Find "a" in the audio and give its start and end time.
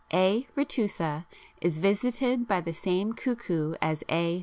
0.13-0.47, 4.09-4.39